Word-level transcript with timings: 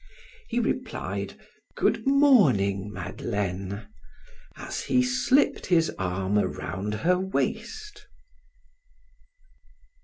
He 0.47 0.59
replied: 0.59 1.35
"Good 1.75 2.07
morning, 2.07 2.91
Madeleine," 2.91 3.85
as 4.57 4.85
he 4.85 5.03
slipped 5.03 5.67
his 5.67 5.91
arm 5.99 6.39
around 6.39 6.95
her 6.95 7.19
waist. 7.19 8.07